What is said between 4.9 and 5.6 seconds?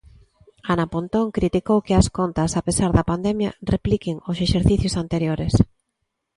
anteriores.